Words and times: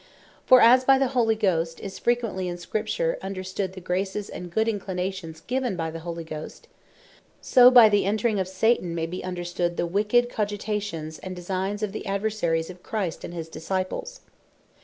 For 0.47 0.61
as 0.61 0.83
by 0.83 0.97
the 0.97 1.09
Holy 1.09 1.35
Ghost, 1.35 1.79
is 1.79 1.99
frequently 1.99 2.47
in 2.47 2.57
Scripture 2.57 3.19
understood, 3.21 3.73
the 3.73 3.79
Graces 3.81 4.29
and 4.29 4.49
good 4.49 4.67
Inclinations 4.67 5.41
given 5.41 5.75
by 5.75 5.91
the 5.91 5.99
Holy 5.99 6.23
Ghost; 6.23 6.67
so 7.39 7.69
by 7.69 7.87
the 7.87 8.03
Entring 8.03 8.39
of 8.39 8.47
Satan, 8.47 8.95
may 8.95 9.05
bee 9.05 9.21
understood 9.21 9.77
the 9.77 9.85
wicked 9.85 10.27
Cogitations, 10.27 11.19
and 11.21 11.35
Designes 11.35 11.83
of 11.83 11.91
the 11.91 12.07
Adversaries 12.07 12.71
of 12.71 12.81
Christ, 12.81 13.23
and 13.23 13.31
his 13.35 13.47
Disciples. 13.47 14.21